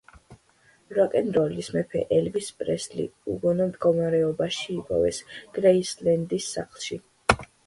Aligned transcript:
როკენროლის 0.99 1.67
მეფე 1.75 2.01
ელვის 2.17 2.49
პრესლი 2.61 3.05
უგონო 3.35 3.69
მდგომარეობაში 3.73 4.67
იპოვეს 4.79 5.21
გრეისლენდის 5.61 6.51
სახლში. 6.57 7.01